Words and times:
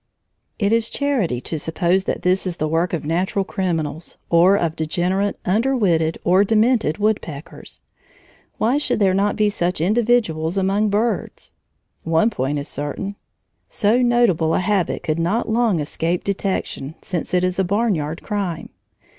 It 0.57 0.71
is 0.71 0.89
charity 0.89 1.39
to 1.41 1.59
suppose 1.59 2.05
that 2.05 2.23
this 2.23 2.47
is 2.47 2.57
the 2.57 2.67
work 2.67 2.91
of 2.91 3.05
natural 3.05 3.45
criminals, 3.45 4.17
or 4.31 4.57
of 4.57 4.75
degenerate, 4.75 5.37
under 5.45 5.77
witted, 5.77 6.17
or 6.23 6.43
demented 6.43 6.97
woodpeckers. 6.97 7.83
Why 8.57 8.79
should 8.79 8.97
there 8.97 9.13
not 9.13 9.35
be 9.35 9.47
such 9.47 9.79
individuals 9.79 10.57
among 10.57 10.89
birds? 10.89 11.53
One 12.01 12.31
point 12.31 12.57
is 12.57 12.67
certain: 12.67 13.15
so 13.69 14.01
notable 14.01 14.55
a 14.55 14.59
habit 14.59 15.03
could 15.03 15.19
not 15.19 15.47
long 15.49 15.79
escape 15.79 16.23
detection, 16.23 16.95
since 17.03 17.31
it 17.31 17.43
is 17.43 17.59
a 17.59 17.63
barnyard 17.63 18.23
crime. 18.23 18.69